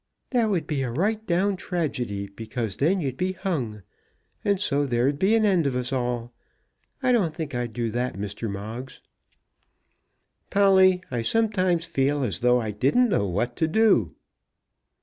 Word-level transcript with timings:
"That 0.31 0.49
would 0.49 0.65
be 0.65 0.81
a 0.81 0.89
right 0.89 1.23
down 1.27 1.57
tragedy, 1.57 2.25
because 2.25 2.77
then 2.77 3.01
you'd 3.01 3.17
be 3.17 3.33
hung, 3.33 3.83
and 4.43 4.59
so 4.59 4.87
there'd 4.87 5.19
be 5.19 5.35
an 5.35 5.45
end 5.45 5.67
of 5.67 5.75
us 5.75 5.93
all. 5.93 6.33
I 7.03 7.11
don't 7.11 7.35
think 7.35 7.53
I'd 7.53 7.71
do 7.73 7.91
that, 7.91 8.15
Mr. 8.15 8.49
Moggs." 8.49 9.01
"Polly, 10.49 11.03
I 11.11 11.21
sometimes 11.21 11.85
feel 11.85 12.23
as 12.23 12.39
though 12.39 12.59
I 12.59 12.71
didn't 12.71 13.09
know 13.09 13.27
what 13.27 13.55
to 13.57 13.67
do." 13.67 14.15